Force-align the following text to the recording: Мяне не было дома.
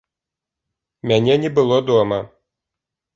Мяне 1.11 1.37
не 1.43 1.51
было 1.59 1.77
дома. 1.91 2.19